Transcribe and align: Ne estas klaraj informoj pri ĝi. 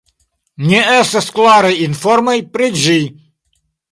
Ne 0.69 0.79
estas 0.93 1.27
klaraj 1.35 1.71
informoj 1.83 2.35
pri 2.57 2.73
ĝi. 2.87 2.99